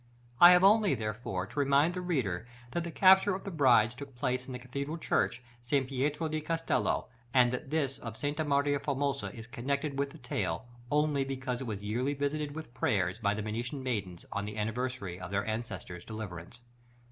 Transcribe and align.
I 0.39 0.49
have 0.53 0.63
only, 0.63 0.95
therefore, 0.95 1.45
to 1.45 1.59
remind 1.59 1.93
the 1.93 2.01
reader 2.01 2.47
that 2.71 2.83
the 2.83 2.89
capture 2.89 3.35
of 3.35 3.43
the 3.43 3.51
brides 3.51 3.93
took 3.93 4.15
place 4.15 4.47
in 4.47 4.51
the 4.51 4.57
cathedral 4.57 4.97
church, 4.97 5.43
St. 5.61 5.87
Pietro 5.87 6.27
di 6.27 6.41
Castello; 6.41 7.09
and 7.35 7.51
that 7.53 7.69
this 7.69 7.99
of 7.99 8.17
Santa 8.17 8.43
Maria 8.43 8.79
Formosa 8.79 9.31
is 9.31 9.45
connected 9.45 9.99
with 9.99 10.09
the 10.09 10.17
tale, 10.17 10.65
only 10.91 11.23
because 11.23 11.61
it 11.61 11.67
was 11.67 11.83
yearly 11.83 12.15
visited 12.15 12.55
with 12.55 12.73
prayers 12.73 13.19
by 13.19 13.35
the 13.35 13.43
Venetian 13.43 13.83
maidens, 13.83 14.25
on 14.31 14.43
the 14.45 14.57
anniversary 14.57 15.19
of 15.19 15.29
their 15.29 15.45
ancestors' 15.45 16.03
deliverance. 16.03 16.61